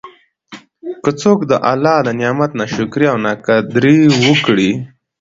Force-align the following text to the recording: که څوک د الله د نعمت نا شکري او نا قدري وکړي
که 1.03 1.09
څوک 1.21 1.39
د 1.51 1.53
الله 1.71 1.97
د 2.03 2.09
نعمت 2.19 2.51
نا 2.59 2.65
شکري 2.75 3.05
او 3.11 3.17
نا 3.25 3.31
قدري 3.47 3.99
وکړي 4.25 4.71